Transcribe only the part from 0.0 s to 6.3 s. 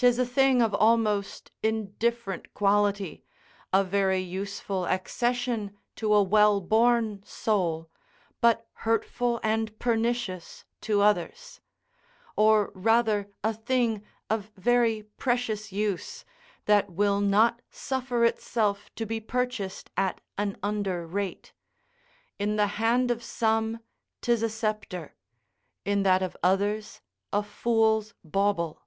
'Tis a thing of almost indifferent quality; a very useful accession to a